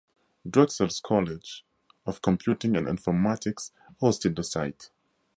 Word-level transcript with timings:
Drexel's 0.49 0.99
College 0.99 1.63
of 2.07 2.23
Computing 2.23 2.75
and 2.75 2.87
Informatics 2.87 3.69
hosted 4.01 4.35
the 4.35 4.43
site. 4.43 4.89